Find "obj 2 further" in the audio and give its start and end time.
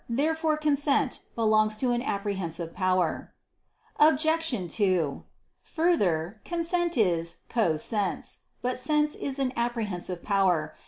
3.99-6.41